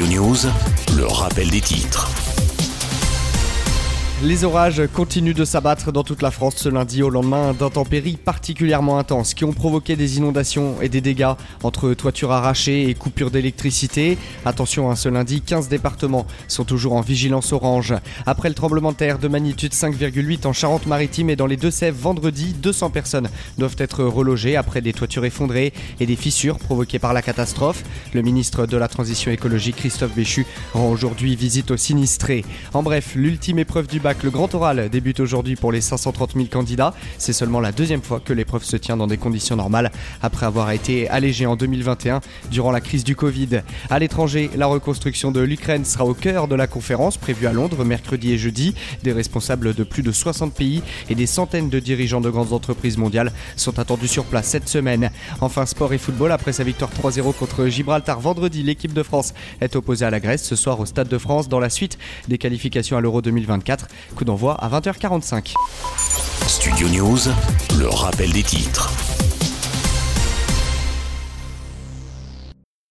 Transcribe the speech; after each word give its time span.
Le 0.00 1.06
rappel 1.06 1.50
des 1.50 1.60
titres. 1.60 2.08
Les 4.20 4.42
orages 4.42 4.82
continuent 4.92 5.32
de 5.32 5.44
s'abattre 5.44 5.92
dans 5.92 6.02
toute 6.02 6.22
la 6.22 6.32
France 6.32 6.56
ce 6.56 6.68
lundi 6.68 7.04
au 7.04 7.08
lendemain 7.08 7.54
d'intempéries 7.54 8.16
particulièrement 8.16 8.98
intenses 8.98 9.32
qui 9.32 9.44
ont 9.44 9.52
provoqué 9.52 9.94
des 9.94 10.16
inondations 10.16 10.82
et 10.82 10.88
des 10.88 11.00
dégâts 11.00 11.34
entre 11.62 11.94
toitures 11.94 12.32
arrachées 12.32 12.90
et 12.90 12.94
coupures 12.94 13.30
d'électricité. 13.30 14.18
Attention, 14.44 14.90
hein, 14.90 14.96
ce 14.96 15.08
lundi, 15.08 15.40
15 15.40 15.68
départements 15.68 16.26
sont 16.48 16.64
toujours 16.64 16.94
en 16.94 17.00
vigilance 17.00 17.52
orange. 17.52 17.94
Après 18.26 18.48
le 18.48 18.56
tremblement 18.56 18.90
de 18.90 18.96
terre 18.96 19.20
de 19.20 19.28
magnitude 19.28 19.72
5,8 19.72 20.48
en 20.48 20.52
Charente-Maritime 20.52 21.30
et 21.30 21.36
dans 21.36 21.46
les 21.46 21.56
Deux-Sèvres 21.56 22.00
vendredi, 22.00 22.56
200 22.60 22.90
personnes 22.90 23.28
doivent 23.56 23.76
être 23.78 24.02
relogées 24.02 24.56
après 24.56 24.80
des 24.80 24.94
toitures 24.94 25.26
effondrées 25.26 25.72
et 26.00 26.06
des 26.06 26.16
fissures 26.16 26.58
provoquées 26.58 26.98
par 26.98 27.12
la 27.12 27.22
catastrophe. 27.22 27.84
Le 28.14 28.22
ministre 28.22 28.66
de 28.66 28.76
la 28.76 28.88
Transition 28.88 29.30
écologique 29.30 29.76
Christophe 29.76 30.16
Béchu 30.16 30.44
rend 30.74 30.90
aujourd'hui 30.90 31.36
visite 31.36 31.70
aux 31.70 31.76
sinistrés. 31.76 32.44
En 32.74 32.82
bref, 32.82 33.12
l'ultime 33.14 33.60
épreuve 33.60 33.86
du 33.86 34.00
le 34.22 34.30
grand 34.30 34.54
oral 34.54 34.88
débute 34.88 35.20
aujourd'hui 35.20 35.56
pour 35.56 35.70
les 35.70 35.80
530 35.80 36.32
000 36.34 36.46
candidats. 36.50 36.94
C'est 37.18 37.32
seulement 37.32 37.60
la 37.60 37.72
deuxième 37.72 38.02
fois 38.02 38.20
que 38.20 38.32
l'épreuve 38.32 38.64
se 38.64 38.76
tient 38.76 38.96
dans 38.96 39.06
des 39.06 39.18
conditions 39.18 39.56
normales 39.56 39.92
après 40.22 40.46
avoir 40.46 40.70
été 40.70 41.08
allégée 41.08 41.46
en 41.46 41.56
2021 41.56 42.20
durant 42.50 42.70
la 42.70 42.80
crise 42.80 43.04
du 43.04 43.16
Covid. 43.16 43.60
À 43.90 43.98
l'étranger, 43.98 44.50
la 44.56 44.66
reconstruction 44.66 45.30
de 45.30 45.40
l'Ukraine 45.40 45.84
sera 45.84 46.04
au 46.04 46.14
cœur 46.14 46.48
de 46.48 46.54
la 46.54 46.66
conférence 46.66 47.16
prévue 47.16 47.46
à 47.46 47.52
Londres 47.52 47.84
mercredi 47.84 48.32
et 48.32 48.38
jeudi. 48.38 48.74
Des 49.02 49.12
responsables 49.12 49.74
de 49.74 49.84
plus 49.84 50.02
de 50.02 50.12
60 50.12 50.54
pays 50.54 50.82
et 51.10 51.14
des 51.14 51.26
centaines 51.26 51.68
de 51.68 51.78
dirigeants 51.78 52.20
de 52.20 52.30
grandes 52.30 52.52
entreprises 52.52 52.96
mondiales 52.96 53.32
sont 53.56 53.78
attendus 53.78 54.08
sur 54.08 54.24
place 54.24 54.46
cette 54.46 54.68
semaine. 54.68 55.10
Enfin, 55.40 55.66
sport 55.66 55.92
et 55.92 55.98
football, 55.98 56.32
après 56.32 56.52
sa 56.52 56.64
victoire 56.64 56.90
3-0 56.90 57.34
contre 57.34 57.66
Gibraltar 57.66 58.20
vendredi, 58.20 58.62
l'équipe 58.62 58.92
de 58.92 59.02
France 59.02 59.34
est 59.60 59.76
opposée 59.76 60.06
à 60.06 60.10
la 60.10 60.20
Grèce 60.20 60.44
ce 60.44 60.56
soir 60.56 60.80
au 60.80 60.86
Stade 60.86 61.08
de 61.08 61.18
France 61.18 61.48
dans 61.48 61.60
la 61.60 61.70
suite 61.70 61.98
des 62.28 62.38
qualifications 62.38 62.96
à 62.96 63.00
l'Euro 63.00 63.22
2024. 63.22 63.88
Coup 64.16 64.24
d'envoi 64.24 64.54
à 64.54 64.68
20h45. 64.68 65.54
Studio 66.46 66.88
News, 66.88 67.18
le 67.78 67.88
rappel 67.88 68.32
des 68.32 68.42
titres. 68.42 68.90